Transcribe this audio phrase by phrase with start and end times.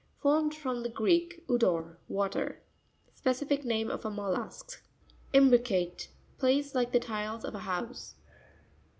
[0.19, 2.63] Formed from the Greek, udor, water.
[3.13, 4.83] Specific name of a mollusk.
[5.31, 8.15] Im'BricaTE.—Placed like the tiles of a house.